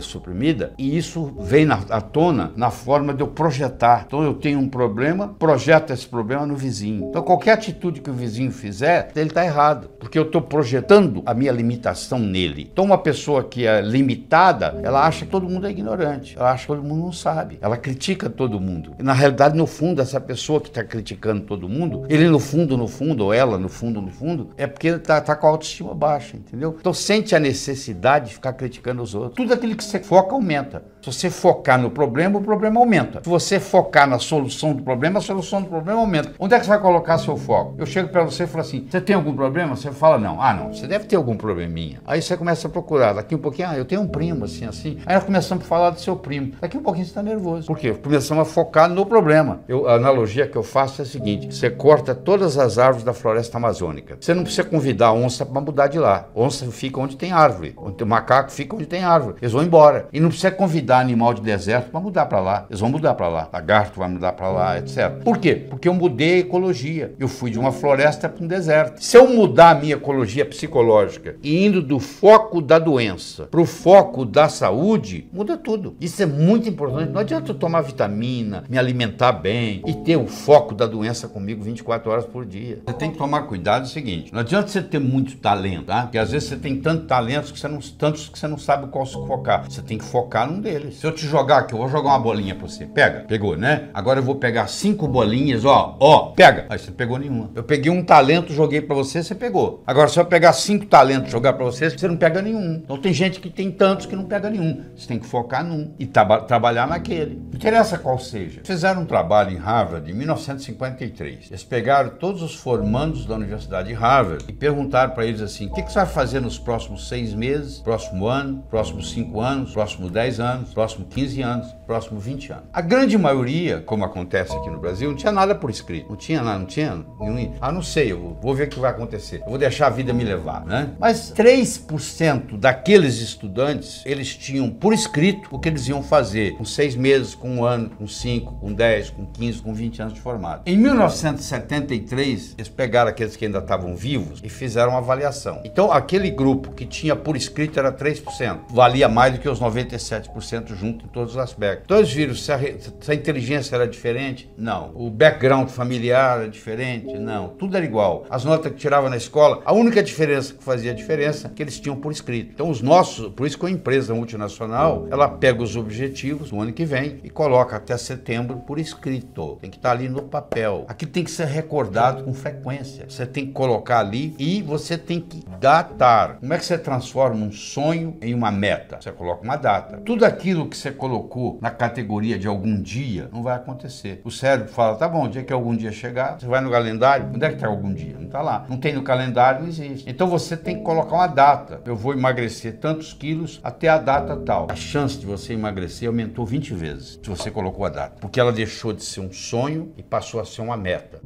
suprimida, 0.00 0.72
e 0.78 0.96
isso 0.96 1.32
vem 1.40 1.64
na, 1.64 1.80
à 1.90 2.00
tona 2.00 2.52
na 2.56 2.70
forma 2.70 3.12
de 3.12 3.22
eu 3.22 3.28
projetar. 3.28 4.04
Então 4.06 4.22
eu 4.22 4.34
tenho 4.34 4.58
um 4.58 4.68
problema, 4.68 5.19
projeto 5.28 5.92
esse 5.92 6.06
problema 6.06 6.46
no 6.46 6.56
vizinho. 6.56 7.08
Então 7.08 7.22
qualquer 7.22 7.52
atitude 7.52 8.00
que 8.00 8.10
o 8.10 8.14
vizinho 8.14 8.50
fizer, 8.50 9.10
ele 9.14 9.28
está 9.28 9.44
errado, 9.44 9.90
porque 9.98 10.18
eu 10.18 10.22
estou 10.22 10.42
projetando 10.42 11.22
a 11.26 11.34
minha 11.34 11.52
limitação 11.52 12.18
nele. 12.18 12.68
Então 12.72 12.84
uma 12.84 12.98
pessoa 12.98 13.44
que 13.44 13.66
é 13.66 13.80
limitada, 13.80 14.80
ela 14.82 15.06
acha 15.06 15.24
que 15.24 15.30
todo 15.30 15.48
mundo 15.48 15.66
é 15.66 15.70
ignorante, 15.70 16.36
ela 16.38 16.52
acha 16.52 16.62
que 16.62 16.66
todo 16.68 16.82
mundo 16.82 17.02
não 17.02 17.12
sabe, 17.12 17.58
ela 17.60 17.76
critica 17.76 18.28
todo 18.28 18.60
mundo. 18.60 18.94
E 18.98 19.02
na 19.02 19.12
realidade, 19.12 19.56
no 19.56 19.66
fundo, 19.66 20.00
essa 20.00 20.20
pessoa 20.20 20.60
que 20.60 20.68
está 20.68 20.84
criticando 20.84 21.42
todo 21.42 21.68
mundo, 21.68 22.04
ele 22.08 22.28
no 22.28 22.38
fundo, 22.38 22.76
no 22.76 22.88
fundo, 22.88 23.24
ou 23.24 23.34
ela 23.34 23.58
no 23.58 23.68
fundo, 23.68 24.00
no 24.00 24.10
fundo, 24.10 24.50
é 24.56 24.66
porque 24.66 24.88
está 24.88 25.20
tá 25.20 25.34
com 25.36 25.46
a 25.46 25.50
autoestima 25.50 25.94
baixa, 25.94 26.36
entendeu? 26.36 26.76
Então 26.78 26.92
sente 26.92 27.34
a 27.34 27.40
necessidade 27.40 28.28
de 28.28 28.34
ficar 28.34 28.52
criticando 28.52 29.02
os 29.02 29.14
outros. 29.14 29.34
Tudo 29.34 29.54
aquilo 29.54 29.74
que 29.76 29.84
você 29.84 29.98
foca 30.00 30.34
aumenta. 30.34 30.82
Se 31.00 31.12
você 31.12 31.30
focar 31.30 31.80
no 31.80 31.90
problema, 31.90 32.38
o 32.38 32.42
problema 32.42 32.78
aumenta. 32.78 33.20
Se 33.22 33.28
você 33.28 33.58
focar 33.58 34.06
na 34.06 34.18
solução 34.18 34.74
do 34.74 34.82
problema, 34.82 35.09
a 35.18 35.20
solução 35.20 35.62
do 35.62 35.68
problema 35.68 36.00
aumenta. 36.00 36.32
Onde 36.38 36.54
é 36.54 36.58
que 36.58 36.64
você 36.64 36.70
vai 36.70 36.80
colocar 36.80 37.18
seu 37.18 37.36
foco? 37.36 37.74
Eu 37.78 37.86
chego 37.86 38.08
para 38.08 38.24
você 38.24 38.44
e 38.44 38.46
falo 38.46 38.62
assim: 38.62 38.86
você 38.88 39.00
tem 39.00 39.16
algum 39.16 39.34
problema? 39.34 39.76
Você 39.76 39.90
fala 39.90 40.18
não. 40.18 40.40
Ah, 40.40 40.54
não, 40.54 40.72
você 40.72 40.86
deve 40.86 41.04
ter 41.04 41.16
algum 41.16 41.36
probleminha. 41.36 42.00
Aí 42.06 42.20
você 42.20 42.36
começa 42.36 42.68
a 42.68 42.70
procurar. 42.70 43.12
Daqui 43.12 43.34
um 43.34 43.38
pouquinho, 43.38 43.68
ah, 43.68 43.76
eu 43.76 43.84
tenho 43.84 44.00
um 44.00 44.08
primo 44.08 44.44
assim, 44.44 44.66
assim. 44.66 44.98
Aí 45.06 45.14
nós 45.14 45.24
começamos 45.24 45.64
a 45.64 45.66
falar 45.66 45.90
do 45.90 46.00
seu 46.00 46.16
primo. 46.16 46.52
Daqui 46.60 46.76
um 46.76 46.82
pouquinho 46.82 47.04
você 47.04 47.10
está 47.10 47.22
nervoso. 47.22 47.66
Por 47.66 47.78
quê? 47.78 47.92
Começamos 47.92 48.42
a 48.42 48.44
focar 48.44 48.88
no 48.88 49.04
problema. 49.06 49.60
Eu, 49.68 49.88
a 49.88 49.94
analogia 49.94 50.46
que 50.46 50.56
eu 50.56 50.62
faço 50.62 51.02
é 51.02 51.04
a 51.04 51.06
seguinte: 51.06 51.54
você 51.54 51.70
corta 51.70 52.14
todas 52.14 52.58
as 52.58 52.78
árvores 52.78 53.04
da 53.04 53.12
floresta 53.12 53.58
amazônica. 53.58 54.16
Você 54.20 54.34
não 54.34 54.42
precisa 54.42 54.64
convidar 54.64 55.08
a 55.08 55.12
onça 55.12 55.44
para 55.44 55.60
mudar 55.60 55.86
de 55.88 55.98
lá. 55.98 56.28
Onça 56.34 56.66
fica 56.70 57.00
onde 57.00 57.16
tem 57.16 57.32
árvore. 57.32 57.74
O 57.76 58.06
macaco 58.06 58.50
fica 58.50 58.74
onde 58.74 58.86
tem 58.86 59.02
árvore. 59.02 59.36
Eles 59.40 59.52
vão 59.52 59.62
embora. 59.62 60.08
E 60.12 60.20
não 60.20 60.28
precisa 60.28 60.50
convidar 60.50 60.98
animal 60.98 61.34
de 61.34 61.42
deserto 61.42 61.90
para 61.90 62.00
mudar 62.00 62.26
para 62.26 62.40
lá. 62.40 62.66
Eles 62.68 62.80
vão 62.80 62.90
mudar 62.90 63.14
para 63.14 63.28
lá. 63.28 63.48
Lagarto 63.52 63.98
vai 63.98 64.08
mudar 64.08 64.32
para 64.32 64.48
lá, 64.48 64.78
etc. 64.78 64.99
Por 65.08 65.38
quê? 65.38 65.54
Porque 65.54 65.88
eu 65.88 65.94
mudei 65.94 66.34
a 66.34 66.38
ecologia. 66.38 67.14
Eu 67.18 67.28
fui 67.28 67.50
de 67.50 67.58
uma 67.58 67.72
floresta 67.72 68.28
para 68.28 68.44
um 68.44 68.48
deserto. 68.48 69.02
Se 69.02 69.16
eu 69.16 69.28
mudar 69.28 69.70
a 69.70 69.74
minha 69.74 69.94
ecologia 69.94 70.44
psicológica 70.44 71.36
e 71.42 71.64
indo 71.64 71.80
do 71.80 71.98
foco 71.98 72.60
da 72.60 72.78
doença 72.78 73.44
para 73.44 73.60
o 73.60 73.66
foco 73.66 74.24
da 74.24 74.48
saúde, 74.48 75.28
muda 75.32 75.56
tudo. 75.56 75.96
Isso 76.00 76.22
é 76.22 76.26
muito 76.26 76.68
importante. 76.68 77.10
Não 77.10 77.20
adianta 77.20 77.50
eu 77.50 77.54
tomar 77.54 77.82
vitamina, 77.82 78.64
me 78.68 78.78
alimentar 78.78 79.32
bem 79.32 79.82
e 79.86 79.94
ter 79.94 80.16
o 80.16 80.26
foco 80.26 80.74
da 80.74 80.86
doença 80.86 81.28
comigo 81.28 81.62
24 81.62 82.10
horas 82.10 82.26
por 82.26 82.44
dia. 82.44 82.80
Você 82.86 82.94
tem 82.94 83.10
que 83.10 83.18
tomar 83.18 83.42
cuidado 83.42 83.82
é 83.82 83.86
o 83.86 83.88
seguinte: 83.88 84.32
não 84.32 84.40
adianta 84.40 84.68
você 84.68 84.82
ter 84.82 84.98
muito 84.98 85.36
talento, 85.36 85.86
tá? 85.86 86.02
Porque 86.02 86.18
às 86.18 86.30
vezes 86.30 86.48
você 86.48 86.56
tem 86.56 86.80
tanto 86.80 87.06
talento 87.06 87.52
que 87.52 87.58
você 87.58 87.68
não, 87.68 87.80
tantos 87.80 88.28
que 88.28 88.38
você 88.38 88.48
não 88.48 88.58
sabe 88.58 88.88
qual 88.88 89.06
focar. 89.06 89.64
Você 89.68 89.82
tem 89.82 89.98
que 89.98 90.04
focar 90.04 90.50
num 90.50 90.60
deles. 90.60 90.96
Se 90.96 91.06
eu 91.06 91.12
te 91.12 91.26
jogar 91.26 91.58
aqui, 91.58 91.74
eu 91.74 91.78
vou 91.78 91.88
jogar 91.88 92.10
uma 92.10 92.18
bolinha 92.18 92.54
pra 92.54 92.68
você. 92.68 92.86
Pega, 92.86 93.20
pegou, 93.20 93.56
né? 93.56 93.88
Agora 93.94 94.20
eu 94.20 94.22
vou 94.22 94.36
pegar 94.36 94.66
cinco 94.66 94.89
bolinhas, 94.94 95.64
ó, 95.64 95.96
ó, 96.00 96.26
pega. 96.30 96.66
Aí 96.68 96.78
você 96.78 96.90
pegou 96.90 97.18
nenhuma. 97.18 97.50
Eu 97.54 97.62
peguei 97.62 97.90
um 97.90 98.02
talento, 98.02 98.52
joguei 98.52 98.80
para 98.80 98.94
você, 98.94 99.22
você 99.22 99.34
pegou. 99.34 99.82
Agora, 99.86 100.08
se 100.08 100.18
eu 100.18 100.24
pegar 100.24 100.52
cinco 100.52 100.86
talentos 100.86 101.28
e 101.28 101.32
jogar 101.32 101.52
para 101.54 101.64
você, 101.64 101.90
você 101.90 102.08
não 102.08 102.16
pega 102.16 102.42
nenhum. 102.42 102.80
Então 102.84 102.98
tem 102.98 103.12
gente 103.12 103.40
que 103.40 103.50
tem 103.50 103.70
tantos 103.70 104.06
que 104.06 104.16
não 104.16 104.24
pega 104.24 104.48
nenhum. 104.50 104.84
Você 104.96 105.06
tem 105.06 105.18
que 105.18 105.26
focar 105.26 105.64
num 105.64 105.92
e 105.98 106.06
trabalhar 106.06 106.86
naquele. 106.86 107.36
Não 107.36 107.54
interessa 107.54 107.98
qual 107.98 108.18
seja. 108.18 108.60
Fizeram 108.64 109.02
um 109.02 109.06
trabalho 109.06 109.52
em 109.52 109.56
Harvard 109.56 110.10
em 110.10 110.14
1953. 110.14 111.48
Eles 111.50 111.64
pegaram 111.64 112.10
todos 112.10 112.42
os 112.42 112.54
formandos 112.54 113.26
da 113.26 113.34
Universidade 113.34 113.88
de 113.88 113.94
Harvard 113.94 114.44
e 114.48 114.52
perguntaram 114.52 115.12
para 115.12 115.26
eles 115.26 115.40
assim: 115.40 115.66
o 115.66 115.72
que, 115.72 115.82
que 115.82 115.92
você 115.92 116.00
vai 116.00 116.08
fazer 116.08 116.40
nos 116.40 116.58
próximos 116.58 117.08
seis 117.08 117.34
meses, 117.34 117.78
próximo 117.78 118.26
ano, 118.26 118.64
próximos 118.68 119.10
cinco 119.10 119.40
anos, 119.40 119.72
próximos 119.72 120.10
dez 120.10 120.40
anos, 120.40 120.72
próximos 120.72 121.08
15 121.10 121.42
anos, 121.42 121.72
próximos 121.86 122.24
20 122.24 122.52
anos. 122.52 122.64
A 122.72 122.80
grande 122.80 123.18
maioria, 123.18 123.80
como 123.80 124.04
acontece 124.04 124.56
aqui 124.56 124.70
no 124.70 124.79
Brasil, 124.80 125.08
não 125.08 125.16
tinha 125.16 125.32
nada 125.32 125.54
por 125.54 125.70
escrito. 125.70 126.08
Não 126.08 126.16
tinha 126.16 126.42
nada, 126.42 126.58
não 126.58 126.66
tinha 126.66 127.04
nenhum. 127.20 127.54
Ah, 127.60 127.70
não 127.72 127.82
sei, 127.82 128.12
eu 128.12 128.36
vou 128.40 128.54
ver 128.54 128.64
o 128.64 128.70
que 128.70 128.80
vai 128.80 128.90
acontecer. 128.90 129.40
Eu 129.42 129.50
vou 129.50 129.58
deixar 129.58 129.86
a 129.86 129.90
vida 129.90 130.12
me 130.12 130.24
levar, 130.24 130.64
né? 130.64 130.90
Mas 130.98 131.32
3% 131.32 132.58
daqueles 132.58 133.20
estudantes, 133.20 134.02
eles 134.04 134.34
tinham 134.36 134.70
por 134.70 134.92
escrito 134.92 135.48
o 135.50 135.58
que 135.58 135.68
eles 135.68 135.88
iam 135.88 136.02
fazer 136.02 136.56
com 136.56 136.64
seis 136.64 136.96
meses, 136.96 137.34
com 137.34 137.50
um 137.50 137.64
ano, 137.64 137.90
com 137.90 138.06
cinco, 138.06 138.54
com 138.54 138.72
10, 138.72 139.10
com 139.10 139.26
15, 139.26 139.62
com 139.62 139.74
20 139.74 140.02
anos 140.02 140.14
de 140.14 140.20
formado. 140.20 140.62
Em 140.66 140.76
1973, 140.76 142.54
eles 142.56 142.68
pegaram 142.68 143.10
aqueles 143.10 143.36
que 143.36 143.44
ainda 143.44 143.58
estavam 143.58 143.94
vivos 143.94 144.40
e 144.42 144.48
fizeram 144.48 144.90
uma 144.90 144.98
avaliação. 144.98 145.60
Então, 145.64 145.92
aquele 145.92 146.30
grupo 146.30 146.72
que 146.72 146.86
tinha 146.86 147.14
por 147.14 147.36
escrito 147.36 147.78
era 147.78 147.92
3%. 147.92 148.60
Valia 148.70 149.08
mais 149.08 149.34
do 149.34 149.40
que 149.40 149.48
os 149.48 149.60
97% 149.60 150.74
junto 150.74 151.04
em 151.04 151.08
todos 151.08 151.32
os 151.32 151.38
aspectos. 151.38 151.84
Então, 151.84 151.98
eles 151.98 152.12
viram 152.12 152.34
se 152.34 152.52
a, 152.52 152.58
se 152.58 153.10
a 153.10 153.14
inteligência 153.14 153.74
era 153.74 153.86
diferente? 153.86 154.50
Não. 154.56 154.69
O 154.94 155.10
background 155.10 155.68
familiar 155.68 156.40
era 156.40 156.48
diferente? 156.48 157.18
Não. 157.18 157.48
Tudo 157.48 157.76
era 157.76 157.84
igual. 157.84 158.24
As 158.30 158.44
notas 158.44 158.72
que 158.72 158.78
tirava 158.78 159.10
na 159.10 159.16
escola, 159.16 159.62
a 159.64 159.72
única 159.72 160.02
diferença 160.02 160.54
que 160.54 160.62
fazia 160.62 160.94
diferença 160.94 161.48
é 161.48 161.50
que 161.50 161.62
eles 161.62 161.78
tinham 161.78 161.96
por 161.96 162.12
escrito. 162.12 162.52
Então, 162.54 162.70
os 162.70 162.80
nossos, 162.80 163.32
por 163.32 163.46
isso 163.46 163.58
que 163.58 163.66
a 163.66 163.70
empresa 163.70 164.14
multinacional, 164.14 165.06
ela 165.10 165.28
pega 165.28 165.62
os 165.62 165.76
objetivos 165.76 166.52
no 166.52 166.60
ano 166.60 166.72
que 166.72 166.84
vem 166.84 167.20
e 167.22 167.30
coloca 167.30 167.76
até 167.76 167.96
setembro 167.96 168.58
por 168.58 168.78
escrito. 168.78 169.58
Tem 169.60 169.70
que 169.70 169.76
estar 169.76 169.92
ali 169.92 170.08
no 170.08 170.22
papel. 170.22 170.84
Aqui 170.88 171.06
tem 171.06 171.24
que 171.24 171.30
ser 171.30 171.46
recordado 171.46 172.24
com 172.24 172.32
frequência. 172.34 173.06
Você 173.08 173.26
tem 173.26 173.46
que 173.46 173.52
colocar 173.52 174.00
ali 174.00 174.34
e 174.38 174.62
você 174.62 174.96
tem 174.96 175.20
que 175.20 175.44
datar. 175.58 176.38
Como 176.40 176.52
é 176.52 176.58
que 176.58 176.64
você 176.64 176.78
transforma 176.78 177.44
um 177.44 177.52
sonho 177.52 178.16
em 178.20 178.34
uma 178.34 178.50
meta? 178.50 178.98
Você 179.00 179.12
coloca 179.12 179.42
uma 179.42 179.56
data. 179.56 179.98
Tudo 179.98 180.24
aquilo 180.24 180.68
que 180.68 180.76
você 180.76 180.90
colocou 180.90 181.58
na 181.60 181.70
categoria 181.70 182.38
de 182.38 182.46
algum 182.46 182.80
dia 182.80 183.28
não 183.32 183.42
vai 183.42 183.56
acontecer. 183.56 184.20
O 184.24 184.30
cérebro 184.60 184.72
fala: 184.72 184.96
tá 184.96 185.08
bom, 185.08 185.24
o 185.24 185.28
dia 185.28 185.42
que 185.42 185.52
algum 185.52 185.74
dia 185.74 185.92
chegar, 185.92 186.38
você 186.38 186.46
vai 186.46 186.60
no 186.60 186.70
calendário, 186.70 187.30
onde 187.34 187.44
é 187.44 187.48
que 187.48 187.54
está 187.54 187.66
algum 187.66 187.92
dia? 187.92 188.14
Não 188.14 188.26
está 188.26 188.42
lá. 188.42 188.66
Não 188.68 188.76
tem 188.76 188.92
no 188.92 189.02
calendário, 189.02 189.62
não 189.62 189.68
existe. 189.68 190.08
Então 190.08 190.26
você 190.26 190.56
tem 190.56 190.76
que 190.76 190.82
colocar 190.82 191.14
uma 191.14 191.26
data. 191.26 191.80
Eu 191.84 191.96
vou 191.96 192.12
emagrecer 192.12 192.78
tantos 192.78 193.12
quilos 193.12 193.60
até 193.62 193.88
a 193.88 193.98
data 193.98 194.36
tal. 194.36 194.68
A 194.70 194.76
chance 194.76 195.18
de 195.18 195.26
você 195.26 195.54
emagrecer 195.54 196.08
aumentou 196.08 196.44
20 196.44 196.74
vezes 196.74 197.18
se 197.22 197.28
você 197.28 197.50
colocou 197.50 197.84
a 197.84 197.88
data, 197.88 198.16
porque 198.20 198.38
ela 198.38 198.52
deixou 198.52 198.92
de 198.92 199.02
ser 199.02 199.20
um 199.20 199.32
sonho 199.32 199.92
e 199.96 200.02
passou 200.02 200.40
a 200.40 200.44
ser 200.44 200.62
uma 200.62 200.76
meta. 200.76 201.20